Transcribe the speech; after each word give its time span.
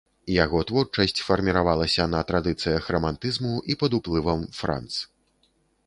Яго 0.43 0.61
творчасць 0.71 1.21
фарміравалася 1.25 2.07
на 2.15 2.23
традыцыях 2.31 2.83
рамантызму 2.99 3.53
і 3.75 3.79
пад 3.83 3.91
уплывам 4.03 4.39
франц. 4.63 4.93